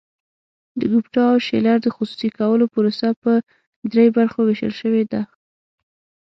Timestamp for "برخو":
4.17-4.39